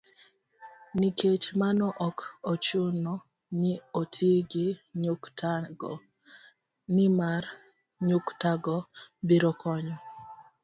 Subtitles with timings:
[0.99, 2.17] Nikech mano, ok
[2.51, 3.13] ochuno
[3.59, 4.67] ni oti gi
[5.01, 5.91] nyuktago,
[6.93, 7.43] nimar
[8.07, 8.75] nyuktago
[9.27, 9.95] biro konyo